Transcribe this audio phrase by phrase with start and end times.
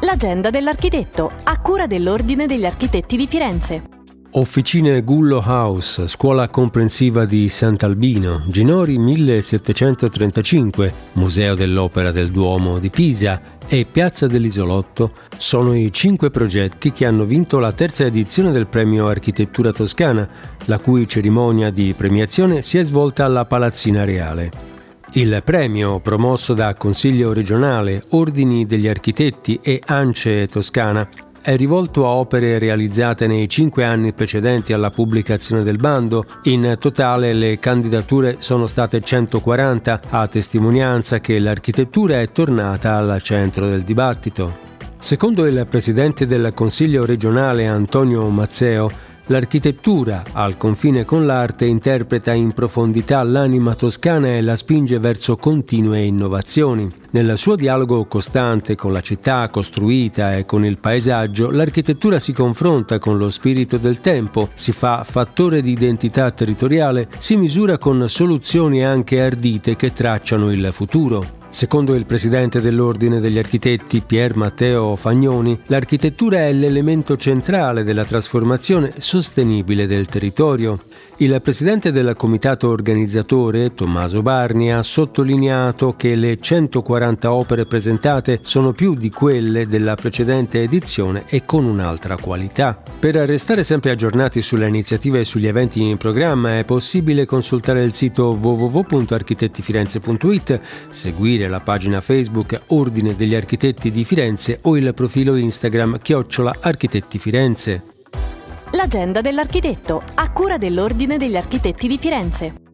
[0.00, 3.82] L'agenda dell'architetto, a cura dell'Ordine degli Architetti di Firenze.
[4.32, 13.40] Officine Gullo House, scuola comprensiva di Sant'Albino, Ginori 1735, Museo dell'Opera del Duomo di Pisa
[13.66, 19.06] e Piazza dell'Isolotto sono i cinque progetti che hanno vinto la terza edizione del Premio
[19.06, 20.28] Architettura Toscana,
[20.66, 24.65] la cui cerimonia di premiazione si è svolta alla Palazzina Reale.
[25.16, 31.08] Il premio, promosso da Consiglio regionale, Ordini degli Architetti e Ance Toscana,
[31.40, 36.26] è rivolto a opere realizzate nei cinque anni precedenti alla pubblicazione del bando.
[36.42, 43.68] In totale le candidature sono state 140, a testimonianza che l'architettura è tornata al centro
[43.68, 44.64] del dibattito.
[44.98, 48.90] Secondo il presidente del Consiglio regionale Antonio Mazzeo,
[49.28, 56.04] L'architettura, al confine con l'arte, interpreta in profondità l'anima toscana e la spinge verso continue
[56.04, 56.88] innovazioni.
[57.10, 63.00] Nel suo dialogo costante con la città costruita e con il paesaggio, l'architettura si confronta
[63.00, 68.84] con lo spirito del tempo, si fa fattore di identità territoriale, si misura con soluzioni
[68.84, 71.45] anche ardite che tracciano il futuro.
[71.56, 78.92] Secondo il presidente dell'Ordine degli Architetti Pier Matteo Fagnoni, l'architettura è l'elemento centrale della trasformazione
[78.98, 80.78] sostenibile del territorio.
[81.18, 88.74] Il presidente del comitato organizzatore, Tommaso Barni, ha sottolineato che le 140 opere presentate sono
[88.74, 92.78] più di quelle della precedente edizione e con un'altra qualità.
[92.98, 97.94] Per restare sempre aggiornati sulle iniziative e sugli eventi in programma è possibile consultare il
[97.94, 100.60] sito www.architettifirenze.it,
[100.90, 107.18] seguire la pagina Facebook Ordine degli Architetti di Firenze o il profilo Instagram Chiocciola Architetti
[107.18, 107.82] Firenze.
[108.72, 112.65] L'agenda dell'architetto, a cura dell'Ordine degli Architetti di Firenze.